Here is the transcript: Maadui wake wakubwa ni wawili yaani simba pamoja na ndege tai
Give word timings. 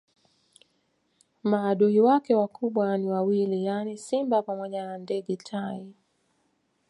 Maadui 1.43 1.99
wake 1.99 2.35
wakubwa 2.35 2.97
ni 2.97 3.09
wawili 3.09 3.65
yaani 3.65 3.97
simba 3.97 4.41
pamoja 4.43 4.85
na 4.85 4.97
ndege 4.97 5.35
tai 5.35 5.93